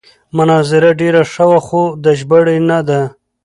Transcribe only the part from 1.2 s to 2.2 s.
ښه وه خو د